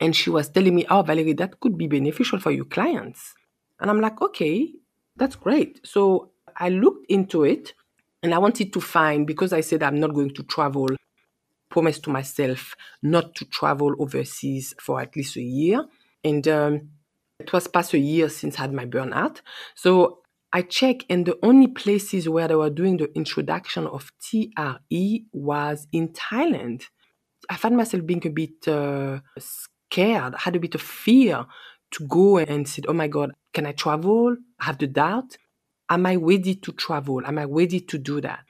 And 0.00 0.14
she 0.14 0.30
was 0.30 0.48
telling 0.48 0.74
me, 0.74 0.86
oh, 0.90 1.02
Valerie, 1.02 1.32
that 1.34 1.60
could 1.60 1.78
be 1.78 1.86
beneficial 1.86 2.40
for 2.40 2.50
your 2.50 2.64
clients. 2.64 3.34
And 3.80 3.90
I'm 3.90 4.00
like, 4.00 4.20
okay, 4.20 4.72
that's 5.16 5.36
great. 5.36 5.80
So 5.86 6.30
I 6.56 6.68
looked 6.68 7.06
into 7.08 7.44
it 7.44 7.74
and 8.22 8.34
I 8.34 8.38
wanted 8.38 8.72
to 8.72 8.80
find, 8.80 9.26
because 9.26 9.52
I 9.52 9.60
said 9.60 9.82
I'm 9.82 10.00
not 10.00 10.14
going 10.14 10.34
to 10.34 10.42
travel, 10.42 10.88
promise 11.74 11.98
to 11.98 12.08
myself 12.08 12.76
not 13.02 13.34
to 13.34 13.44
travel 13.46 13.96
overseas 13.98 14.76
for 14.80 15.00
at 15.00 15.16
least 15.16 15.34
a 15.36 15.42
year. 15.42 15.84
And 16.22 16.46
um, 16.46 16.90
it 17.40 17.52
was 17.52 17.66
past 17.66 17.94
a 17.94 17.98
year 17.98 18.28
since 18.28 18.56
I 18.56 18.62
had 18.62 18.72
my 18.72 18.86
burnout. 18.86 19.40
So 19.74 20.20
I 20.52 20.62
checked, 20.62 21.04
and 21.10 21.26
the 21.26 21.36
only 21.42 21.66
places 21.66 22.28
where 22.28 22.46
they 22.46 22.54
were 22.54 22.70
doing 22.70 22.96
the 22.98 23.12
introduction 23.16 23.88
of 23.88 24.12
TRE 24.22 25.24
was 25.32 25.88
in 25.90 26.10
Thailand. 26.10 26.84
I 27.50 27.56
found 27.56 27.76
myself 27.76 28.06
being 28.06 28.24
a 28.24 28.30
bit 28.30 28.68
uh, 28.68 29.18
scared, 29.36 30.34
I 30.36 30.40
had 30.40 30.54
a 30.54 30.60
bit 30.60 30.76
of 30.76 30.80
fear 30.80 31.44
to 31.90 32.06
go 32.06 32.38
and 32.38 32.68
said, 32.68 32.86
Oh 32.88 32.92
my 32.92 33.08
God, 33.08 33.32
can 33.52 33.66
I 33.66 33.72
travel? 33.72 34.36
I 34.60 34.64
have 34.66 34.78
the 34.78 34.86
doubt. 34.86 35.36
Am 35.90 36.06
I 36.06 36.14
ready 36.14 36.54
to 36.54 36.72
travel? 36.72 37.26
Am 37.26 37.36
I 37.36 37.44
ready 37.44 37.80
to 37.80 37.98
do 37.98 38.20
that? 38.20 38.44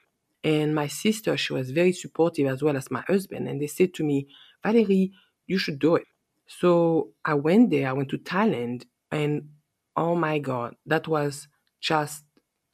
And 0.45 0.75
my 0.75 0.87
sister, 0.87 1.37
she 1.39 1.55
was 1.55 1.71
very 1.71 1.93
supportive 1.93 2.47
as 2.47 2.63
well 2.63 2.77
as 2.77 2.91
my 2.91 3.03
husband. 3.09 3.49
And 3.49 3.61
they 3.61 3.67
said 3.67 3.95
to 3.95 4.05
me, 4.05 4.29
Valerie, 4.63 5.13
you 5.47 5.59
should 5.59 5.79
do 5.79 5.97
it. 5.97 6.05
So 6.47 7.13
I 7.25 7.35
went 7.35 7.71
there, 7.71 7.89
I 7.89 7.93
went 7.93 8.11
to 8.11 8.19
Thailand, 8.19 8.85
and 9.11 9.49
oh 9.97 10.15
my 10.15 10.39
God, 10.39 10.77
that 10.85 11.09
was 11.09 11.49
just 11.81 12.25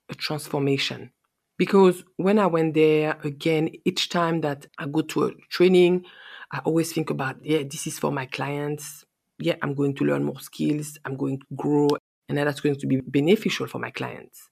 a 0.08 0.14
transformation. 0.14 1.12
Because 1.56 2.02
when 2.16 2.38
I 2.38 2.46
went 2.46 2.74
there 2.74 3.16
again, 3.22 3.70
each 3.84 4.08
time 4.08 4.40
that 4.40 4.66
I 4.78 4.86
go 4.86 5.02
to 5.02 5.26
a 5.26 5.32
training, 5.50 6.04
I 6.50 6.58
always 6.60 6.92
think 6.92 7.10
about, 7.10 7.36
yeah, 7.44 7.62
this 7.62 7.86
is 7.86 7.98
for 7.98 8.10
my 8.10 8.26
clients. 8.26 9.04
Yeah, 9.38 9.54
I'm 9.62 9.74
going 9.74 9.94
to 9.96 10.04
learn 10.04 10.24
more 10.24 10.40
skills. 10.40 10.98
I'm 11.04 11.16
going 11.16 11.38
to 11.38 11.46
grow, 11.54 11.88
and 12.28 12.36
that's 12.36 12.60
going 12.60 12.76
to 12.76 12.86
be 12.86 13.00
beneficial 13.00 13.68
for 13.68 13.78
my 13.78 13.90
clients. 13.90 14.48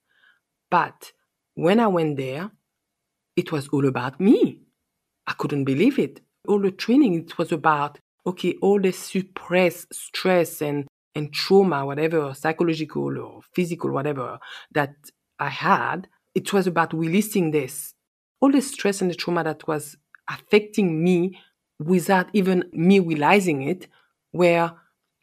But 0.71 1.11
when 1.55 1.79
I 1.79 1.87
went 1.87 2.17
there, 2.17 2.51
it 3.35 3.51
was 3.51 3.67
all 3.69 3.87
about 3.87 4.19
me. 4.19 4.59
I 5.27 5.33
couldn't 5.33 5.65
believe 5.65 5.99
it. 5.99 6.21
All 6.47 6.59
the 6.59 6.71
training, 6.71 7.13
it 7.15 7.37
was 7.37 7.51
about, 7.51 7.99
okay, 8.25 8.55
all 8.61 8.79
the 8.79 8.91
suppressed 8.91 9.93
stress 9.93 10.61
and 10.61 10.87
and 11.15 11.33
trauma, 11.33 11.85
whatever, 11.85 12.33
psychological 12.33 13.17
or 13.19 13.41
physical, 13.53 13.91
whatever, 13.91 14.39
that 14.71 14.93
I 15.39 15.49
had, 15.49 16.07
it 16.35 16.53
was 16.53 16.67
about 16.67 16.93
releasing 16.93 17.51
this. 17.51 17.93
All 18.39 18.51
the 18.51 18.61
stress 18.61 19.01
and 19.01 19.09
the 19.09 19.15
trauma 19.15 19.43
that 19.43 19.67
was 19.67 19.97
affecting 20.29 21.03
me 21.03 21.37
without 21.79 22.29
even 22.33 22.65
me 22.71 22.99
realizing 22.99 23.63
it 23.63 23.87
were 24.31 24.71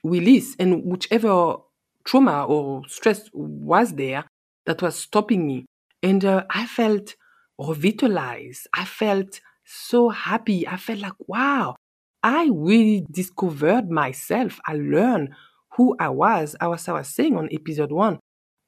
released. 0.03 0.57
And 0.61 0.85
whichever 0.85 1.57
trauma 2.05 2.45
or 2.45 2.83
stress 2.89 3.31
was 3.33 3.95
there 3.95 4.25
that 4.67 4.83
was 4.83 4.97
stopping 4.97 5.47
me. 5.47 5.67
And 6.03 6.25
uh, 6.25 6.45
I 6.51 6.67
felt 6.67 7.15
revitalized. 7.59 8.69
I 8.73 8.85
felt 8.85 9.41
so 9.65 10.09
happy. 10.09 10.67
I 10.67 10.77
felt 10.77 11.01
like, 11.01 11.15
wow, 11.27 11.77
I 12.23 12.51
really 12.53 13.05
discovered 13.11 13.91
myself. 13.91 14.61
I 14.67 14.75
learned 14.75 15.31
who 15.77 15.97
I 15.99 16.09
was. 16.09 16.57
I 16.61 16.69
was, 16.69 16.89
I 16.89 16.93
was 16.93 17.09
saying 17.09 17.37
on 17.37 17.49
episode 17.53 17.93
one, 17.93 18.19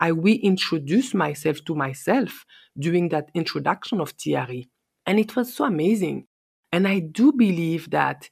I 0.01 0.09
reintroduced 0.09 1.15
myself 1.15 1.65
to 1.65 1.75
myself 1.75 2.45
during 2.79 3.09
that 3.09 3.31
introduction 3.35 4.01
of 4.01 4.17
TRE. 4.17 4.69
And 5.07 5.19
it 5.19 5.35
was 5.35 5.55
so 5.55 5.65
amazing. 5.65 6.27
And 6.71 6.87
I 6.87 6.99
do 7.01 7.33
believe 7.33 7.91
that 7.91 8.29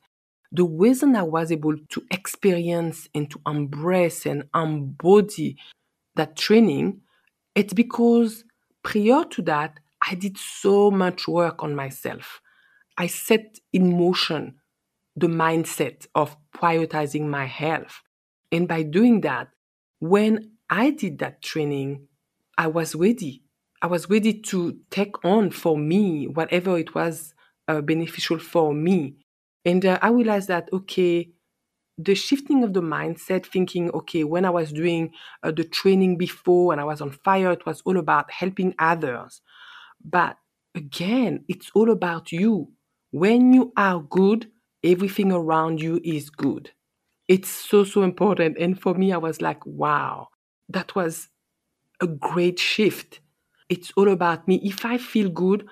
the 0.52 0.64
reason 0.64 1.16
I 1.16 1.22
was 1.22 1.50
able 1.50 1.74
to 1.76 2.02
experience 2.10 3.08
and 3.14 3.30
to 3.30 3.40
embrace 3.46 4.26
and 4.26 4.44
embody 4.54 5.56
that 6.14 6.36
training, 6.36 7.00
it's 7.54 7.72
because 7.72 8.44
prior 8.82 9.24
to 9.24 9.42
that, 9.42 9.80
I 10.06 10.14
did 10.14 10.38
so 10.38 10.90
much 10.90 11.26
work 11.26 11.62
on 11.62 11.74
myself. 11.74 12.40
I 12.96 13.08
set 13.08 13.58
in 13.72 13.98
motion 13.98 14.56
the 15.16 15.26
mindset 15.26 16.06
of 16.14 16.36
prioritizing 16.54 17.26
my 17.26 17.46
health. 17.46 18.02
And 18.52 18.68
by 18.68 18.82
doing 18.82 19.22
that, 19.22 19.48
when 19.98 20.52
I 20.70 20.90
did 20.90 21.18
that 21.18 21.42
training, 21.42 22.06
I 22.58 22.68
was 22.68 22.94
ready. 22.94 23.42
I 23.82 23.86
was 23.86 24.08
ready 24.08 24.34
to 24.40 24.78
take 24.90 25.24
on 25.24 25.50
for 25.50 25.76
me 25.76 26.26
whatever 26.26 26.78
it 26.78 26.94
was 26.94 27.34
uh, 27.68 27.80
beneficial 27.80 28.38
for 28.38 28.72
me. 28.72 29.16
And 29.64 29.84
uh, 29.84 29.98
I 30.00 30.10
realized 30.10 30.48
that, 30.48 30.68
okay, 30.72 31.30
the 31.98 32.14
shifting 32.14 32.62
of 32.62 32.74
the 32.74 32.82
mindset, 32.82 33.46
thinking, 33.46 33.90
okay, 33.90 34.22
when 34.22 34.44
I 34.44 34.50
was 34.50 34.72
doing 34.72 35.12
uh, 35.42 35.50
the 35.50 35.64
training 35.64 36.18
before 36.18 36.72
and 36.72 36.80
I 36.80 36.84
was 36.84 37.00
on 37.00 37.10
fire, 37.10 37.52
it 37.52 37.66
was 37.66 37.80
all 37.84 37.96
about 37.96 38.30
helping 38.30 38.74
others. 38.78 39.40
But 40.04 40.38
again, 40.74 41.44
it's 41.48 41.70
all 41.74 41.90
about 41.90 42.32
you. 42.32 42.72
When 43.10 43.52
you 43.52 43.72
are 43.76 44.00
good, 44.00 44.50
everything 44.84 45.32
around 45.32 45.80
you 45.80 46.00
is 46.04 46.30
good. 46.30 46.70
It's 47.28 47.48
so, 47.48 47.84
so 47.84 48.02
important. 48.02 48.56
And 48.58 48.80
for 48.80 48.94
me, 48.94 49.12
I 49.12 49.16
was 49.16 49.40
like, 49.40 49.64
wow, 49.66 50.28
that 50.68 50.94
was 50.94 51.28
a 52.00 52.06
great 52.06 52.58
shift. 52.58 53.20
It's 53.68 53.92
all 53.96 54.08
about 54.08 54.46
me. 54.46 54.60
If 54.62 54.84
I 54.84 54.98
feel 54.98 55.28
good, 55.28 55.66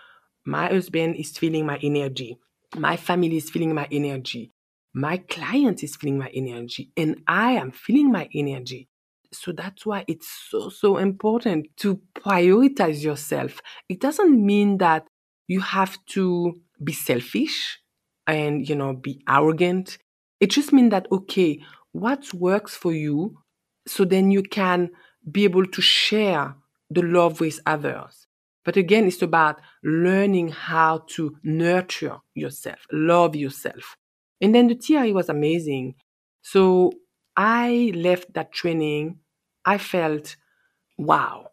my 0.44 0.68
husband 0.68 1.16
is 1.16 1.36
feeling 1.38 1.66
my 1.66 1.78
energy. 1.82 2.38
My 2.76 2.96
family 2.96 3.36
is 3.36 3.50
feeling 3.50 3.74
my 3.74 3.86
energy. 3.92 4.52
My 4.94 5.18
client 5.18 5.82
is 5.84 5.96
feeling 5.96 6.18
my 6.18 6.30
energy. 6.34 6.90
And 6.96 7.22
I 7.26 7.52
am 7.52 7.70
feeling 7.70 8.10
my 8.10 8.28
energy. 8.34 8.88
So 9.38 9.52
that's 9.52 9.84
why 9.86 10.04
it's 10.08 10.28
so, 10.50 10.68
so 10.68 10.96
important 10.96 11.68
to 11.78 12.00
prioritize 12.14 13.02
yourself. 13.02 13.60
It 13.88 14.00
doesn't 14.00 14.44
mean 14.44 14.78
that 14.78 15.06
you 15.48 15.60
have 15.60 15.98
to 16.06 16.54
be 16.82 16.92
selfish 16.92 17.80
and, 18.26 18.68
you 18.68 18.74
know, 18.74 18.94
be 18.94 19.22
arrogant. 19.28 19.98
It 20.40 20.50
just 20.50 20.72
means 20.72 20.90
that, 20.90 21.06
okay, 21.12 21.60
what 21.92 22.32
works 22.34 22.76
for 22.76 22.92
you 22.92 23.38
so 23.86 24.04
then 24.04 24.30
you 24.30 24.42
can 24.42 24.90
be 25.30 25.44
able 25.44 25.66
to 25.66 25.82
share 25.82 26.54
the 26.90 27.02
love 27.02 27.40
with 27.40 27.60
others. 27.66 28.26
But 28.64 28.76
again, 28.76 29.06
it's 29.06 29.22
about 29.22 29.60
learning 29.82 30.48
how 30.48 31.04
to 31.08 31.36
nurture 31.42 32.18
yourself, 32.34 32.78
love 32.90 33.36
yourself. 33.36 33.96
And 34.40 34.54
then 34.54 34.68
the 34.68 34.74
TRE 34.74 35.12
was 35.12 35.28
amazing. 35.28 35.94
So 36.42 36.92
I 37.36 37.92
left 37.94 38.32
that 38.34 38.52
training. 38.52 39.18
I 39.64 39.78
felt, 39.78 40.36
wow, 40.98 41.50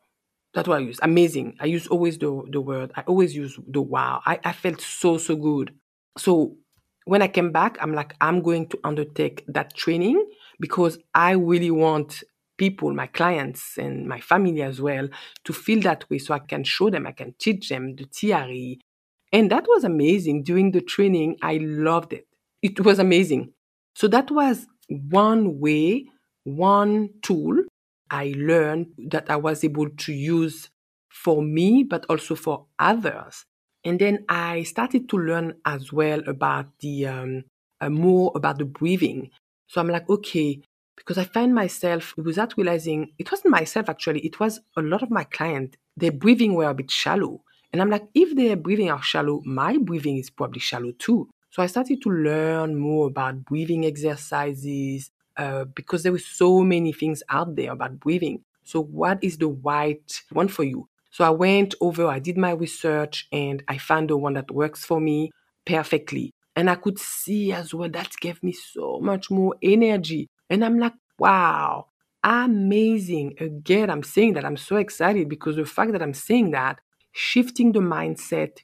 that's 0.54 0.68
what 0.68 0.80
I 0.80 0.82
use. 0.82 1.00
Amazing. 1.02 1.56
I 1.60 1.66
use 1.66 1.88
always 1.88 2.18
the, 2.18 2.44
the 2.50 2.62
word. 2.62 2.92
I 2.96 3.02
always 3.02 3.36
use 3.36 3.58
the 3.68 3.82
wow. 3.82 4.22
I, 4.26 4.40
I 4.44 4.52
felt 4.52 4.82
so, 4.82 5.18
so 5.18 5.36
good. 5.36 5.74
So 6.18 6.58
when 7.06 7.22
I 7.22 7.28
came 7.28 7.52
back, 7.52 7.78
I'm 7.82 7.94
like, 7.94 8.16
I'm 8.22 8.42
going 8.42 8.68
to 8.70 8.80
undertake 8.84 9.46
that 9.48 9.74
training 9.76 10.26
because 10.60 10.98
I 11.16 11.32
really 11.32 11.72
want 11.72 12.24
people, 12.58 12.94
my 12.94 13.08
clients 13.08 13.78
and 13.78 14.08
my 14.08 14.20
family 14.20 14.62
as 14.62 14.82
well, 14.82 15.08
to 15.46 15.54
feel 15.54 15.82
that 15.82 16.08
way 16.10 16.20
so 16.20 16.34
I 16.34 16.40
can 16.40 16.64
show 16.64 16.90
them, 16.90 17.08
I 17.08 17.12
can 17.12 17.34
teach 17.40 17.70
them 17.70 17.96
the 17.96 18.06
TRE. 18.06 18.80
And 19.34 19.50
that 19.50 19.66
was 19.68 19.84
amazing. 19.84 20.44
During 20.44 20.72
the 20.72 20.82
training, 20.82 21.38
I 21.42 21.58
loved 21.62 22.14
it. 22.14 22.28
It 22.62 22.82
was 22.82 23.00
amazing. 23.00 23.54
So 23.96 24.08
that 24.10 24.30
was 24.30 24.68
one 24.88 25.60
way, 25.60 26.06
one 26.44 27.10
tool 27.22 27.64
I 28.12 28.34
learned 28.38 28.88
that 29.10 29.30
I 29.32 29.38
was 29.38 29.64
able 29.64 29.90
to 29.90 30.14
use 30.14 30.70
for 31.10 31.42
me, 31.42 31.84
but 31.84 32.06
also 32.10 32.36
for 32.36 32.66
others. 32.78 33.46
And 33.84 34.00
then 34.00 34.26
I 34.30 34.64
started 34.64 35.10
to 35.10 35.18
learn 35.18 35.56
as 35.66 35.92
well 35.92 36.22
about 36.28 36.68
the 36.82 37.08
um, 37.08 37.44
uh, 37.80 37.90
more 37.90 38.32
about 38.36 38.60
the 38.60 38.66
breathing. 38.66 39.32
So 39.68 39.82
I'm 39.82 39.88
like, 39.88 40.08
okay, 40.10 40.62
because 40.96 41.18
I 41.18 41.24
find 41.24 41.56
myself 41.56 42.14
without 42.18 42.56
realizing 42.58 43.14
it 43.18 43.32
wasn't 43.32 43.52
myself 43.52 43.90
actually, 43.90 44.20
it 44.20 44.40
was 44.40 44.60
a 44.78 44.82
lot 44.82 45.02
of 45.02 45.10
my 45.10 45.24
clients. 45.24 45.78
Their 45.98 46.12
breathing 46.12 46.54
were 46.54 46.70
a 46.70 46.74
bit 46.76 46.92
shallow. 46.92 47.42
And 47.74 47.82
I'm 47.82 47.90
like, 47.90 48.04
if 48.14 48.36
their 48.36 48.58
breathing 48.58 48.92
are 48.92 49.02
shallow, 49.02 49.42
my 49.46 49.78
breathing 49.78 50.18
is 50.18 50.30
probably 50.30 50.60
shallow 50.60 50.92
too. 51.00 51.30
So 51.50 51.64
I 51.64 51.68
started 51.68 52.02
to 52.04 52.10
learn 52.10 52.76
more 52.78 53.08
about 53.08 53.46
breathing 53.46 53.86
exercises 53.86 55.10
uh, 55.42 55.66
because 55.66 56.04
there 56.04 56.12
were 56.12 56.20
so 56.42 56.62
many 56.62 56.94
things 56.94 57.24
out 57.30 57.56
there 57.56 57.72
about 57.72 58.00
breathing. 58.00 58.44
So 58.64 58.80
what 58.80 59.18
is 59.24 59.38
the 59.40 59.48
right 59.48 60.22
one 60.32 60.48
for 60.48 60.64
you? 60.64 60.88
So 61.10 61.26
I 61.26 61.32
went 61.32 61.74
over, 61.82 62.06
I 62.06 62.20
did 62.20 62.38
my 62.38 62.52
research, 62.52 63.28
and 63.32 63.64
I 63.68 63.80
found 63.80 64.10
the 64.12 64.18
one 64.18 64.34
that 64.34 64.52
works 64.52 64.86
for 64.86 65.02
me 65.02 65.32
perfectly. 65.66 66.32
And 66.56 66.70
I 66.70 66.76
could 66.76 67.00
see 67.00 67.52
as 67.52 67.74
well 67.74 67.90
that 67.90 68.12
gave 68.22 68.44
me 68.44 68.52
so 68.52 69.00
much 69.02 69.32
more 69.32 69.56
energy. 69.64 70.28
And 70.48 70.64
I'm 70.64 70.78
like, 70.78 70.94
wow, 71.18 71.88
amazing. 72.24 73.34
Again, 73.40 73.90
I'm 73.90 74.04
saying 74.04 74.34
that 74.34 74.46
I'm 74.46 74.58
so 74.58 74.76
excited 74.76 75.28
because 75.28 75.56
the 75.56 75.66
fact 75.66 75.92
that 75.94 76.04
I'm 76.04 76.14
saying 76.14 76.52
that, 76.52 76.82
shifting 77.14 77.72
the 77.72 77.80
mindset, 77.80 78.60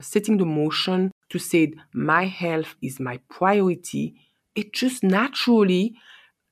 setting 0.00 0.36
the 0.36 0.46
motion 0.46 1.10
to 1.30 1.38
say 1.40 1.72
my 1.92 2.26
health 2.26 2.76
is 2.80 3.00
my 3.00 3.18
priority, 3.28 4.14
it 4.54 4.72
just 4.72 5.02
naturally 5.02 5.96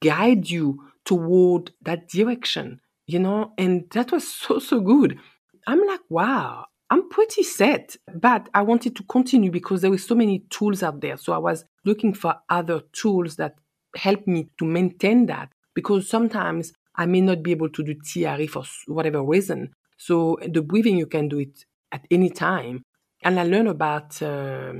guide 0.03 0.49
you 0.49 0.85
toward 1.05 1.73
that 1.83 2.09
direction, 2.09 2.81
you 3.07 3.19
know? 3.19 3.53
And 3.59 3.85
that 3.93 4.13
was 4.13 4.27
so, 4.33 4.59
so 4.59 4.81
good. 4.81 5.19
I'm 5.67 5.87
like, 5.87 6.01
wow, 6.09 6.67
I'm 6.91 7.09
pretty 7.09 7.43
set, 7.43 7.97
but 8.15 8.49
I 8.55 8.63
wanted 8.63 8.97
to 8.97 9.03
continue 9.05 9.51
because 9.51 9.83
there 9.83 9.91
were 9.91 9.99
so 9.99 10.15
many 10.15 10.41
tools 10.51 10.83
out 10.83 11.01
there. 11.01 11.17
So 11.17 11.33
I 11.33 11.39
was 11.39 11.65
looking 11.85 12.15
for 12.15 12.37
other 12.49 12.83
tools 12.93 13.37
that 13.37 13.57
help 13.97 14.27
me 14.27 14.49
to 14.59 14.65
maintain 14.65 15.27
that 15.27 15.51
because 15.75 16.09
sometimes 16.09 16.73
I 16.97 17.07
may 17.07 17.21
not 17.21 17.43
be 17.43 17.53
able 17.53 17.69
to 17.71 17.83
do 17.83 17.95
TRE 17.95 18.47
for 18.47 18.65
whatever 18.87 19.23
reason. 19.23 19.75
So 19.99 20.39
the 20.47 20.63
breathing, 20.63 20.97
you 20.97 21.07
can 21.07 21.29
do 21.29 21.39
it 21.39 21.65
at 21.93 22.07
any 22.11 22.31
time. 22.31 22.83
And 23.23 23.39
I 23.39 23.45
learned 23.45 23.69
about 23.69 24.21
uh, 24.23 24.73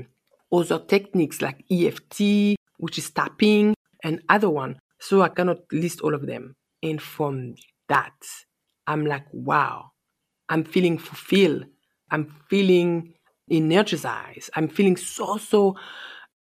other 0.51 0.79
techniques 0.79 1.41
like 1.41 1.63
EFT, 1.69 2.55
which 2.77 2.97
is 2.97 3.09
tapping, 3.11 3.75
and 4.03 4.21
other 4.29 4.49
one. 4.49 4.79
So 4.99 5.21
I 5.21 5.29
cannot 5.29 5.59
list 5.71 6.01
all 6.01 6.13
of 6.13 6.25
them. 6.25 6.55
And 6.83 7.01
from 7.01 7.55
that, 7.87 8.13
I'm 8.87 9.05
like, 9.05 9.25
wow, 9.33 9.91
I'm 10.49 10.63
feeling 10.63 10.97
fulfilled. 10.97 11.65
I'm 12.11 12.33
feeling 12.49 13.13
energized. 13.49 14.49
I'm 14.55 14.67
feeling 14.67 14.97
so, 14.97 15.37
so 15.37 15.75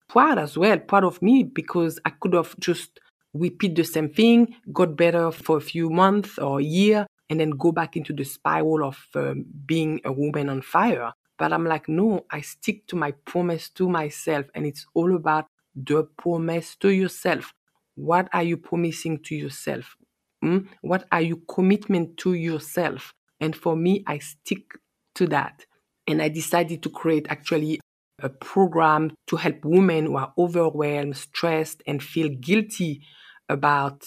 proud 0.09 0.39
as 0.39 0.57
well, 0.57 0.79
proud 0.79 1.03
of 1.03 1.21
me 1.21 1.43
because 1.43 1.99
I 2.05 2.11
could 2.11 2.33
have 2.33 2.57
just 2.59 2.99
repeat 3.33 3.75
the 3.75 3.83
same 3.83 4.09
thing, 4.09 4.55
got 4.73 4.95
better 4.95 5.31
for 5.31 5.57
a 5.57 5.61
few 5.61 5.89
months 5.89 6.37
or 6.39 6.59
a 6.59 6.63
year, 6.63 7.05
and 7.29 7.39
then 7.39 7.51
go 7.51 7.71
back 7.71 7.97
into 7.97 8.13
the 8.13 8.23
spiral 8.23 8.83
of 8.87 8.97
um, 9.15 9.45
being 9.65 9.99
a 10.05 10.11
woman 10.11 10.49
on 10.49 10.61
fire. 10.61 11.11
But 11.37 11.53
I'm 11.53 11.65
like, 11.65 11.87
no, 11.89 12.25
I 12.31 12.41
stick 12.41 12.87
to 12.87 12.95
my 12.95 13.11
promise 13.25 13.69
to 13.71 13.89
myself, 13.89 14.45
and 14.55 14.65
it's 14.65 14.85
all 14.93 15.15
about 15.15 15.45
the 15.75 16.03
promise 16.17 16.75
to 16.77 16.89
yourself. 16.89 17.53
What 17.97 18.29
are 18.31 18.43
you 18.43 18.57
promising 18.57 19.23
to 19.23 19.35
yourself? 19.35 19.95
Mm? 20.43 20.67
What 20.81 21.05
are 21.11 21.21
you 21.21 21.41
commitment 21.49 22.17
to 22.17 22.33
yourself? 22.33 23.11
And 23.39 23.55
for 23.55 23.75
me, 23.75 24.03
I 24.05 24.19
stick 24.19 24.61
to 25.15 25.25
that. 25.27 25.65
And 26.05 26.21
I 26.21 26.29
decided 26.29 26.83
to 26.83 26.89
create 26.89 27.25
actually 27.29 27.79
a 28.21 28.29
program 28.29 29.11
to 29.27 29.35
help 29.35 29.65
women 29.65 30.05
who 30.05 30.17
are 30.17 30.31
overwhelmed, 30.37 31.17
stressed, 31.17 31.81
and 31.87 32.01
feel 32.01 32.29
guilty 32.29 33.01
about 33.49 34.03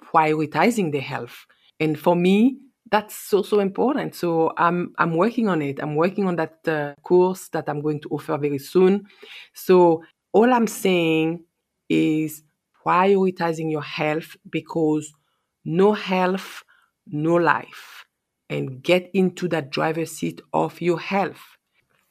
prioritizing 0.00 0.92
their 0.92 1.00
health. 1.00 1.46
And 1.80 1.98
for 1.98 2.14
me, 2.14 2.58
that's 2.92 3.16
so 3.16 3.42
so 3.42 3.58
important. 3.58 4.14
So 4.14 4.52
I'm 4.56 4.92
I'm 4.98 5.16
working 5.16 5.48
on 5.48 5.60
it. 5.60 5.80
I'm 5.82 5.96
working 5.96 6.28
on 6.28 6.36
that 6.36 6.68
uh, 6.68 6.94
course 7.02 7.48
that 7.48 7.68
I'm 7.68 7.80
going 7.80 8.00
to 8.02 8.08
offer 8.10 8.38
very 8.38 8.58
soon. 8.58 9.06
So 9.54 10.04
all 10.32 10.52
I'm 10.52 10.68
saying 10.68 11.42
is 11.88 12.44
prioritizing 12.86 13.70
your 13.70 13.82
health 13.82 14.36
because 14.50 15.12
no 15.64 15.92
health, 15.92 16.64
no 17.06 17.34
life. 17.36 18.04
and 18.50 18.82
get 18.82 19.10
into 19.14 19.48
that 19.48 19.70
driver's 19.70 20.12
seat 20.12 20.40
of 20.52 20.80
your 20.80 21.00
health. 21.00 21.40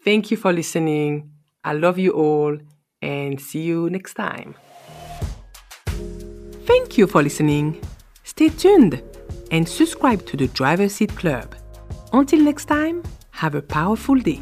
Thank 0.03 0.31
you 0.31 0.37
for 0.37 0.51
listening. 0.51 1.31
I 1.63 1.73
love 1.73 1.97
you 1.99 2.11
all 2.11 2.57
and 3.01 3.39
see 3.39 3.61
you 3.61 3.89
next 3.89 4.15
time. 4.15 4.55
Thank 6.65 6.97
you 6.97 7.07
for 7.07 7.21
listening. 7.21 7.79
Stay 8.23 8.49
tuned 8.49 9.01
and 9.51 9.67
subscribe 9.67 10.25
to 10.25 10.37
the 10.37 10.47
Driver 10.47 10.89
Seat 10.89 11.15
Club. 11.15 11.55
Until 12.11 12.39
next 12.39 12.65
time, 12.65 13.03
have 13.31 13.55
a 13.55 13.61
powerful 13.61 14.15
day. 14.15 14.41